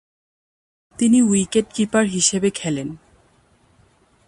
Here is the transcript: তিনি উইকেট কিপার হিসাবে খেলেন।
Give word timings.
তিনি 0.99 1.19
উইকেট 1.21 1.65
কিপার 1.73 2.05
হিসাবে 2.05 2.49
খেলেন। 2.49 2.89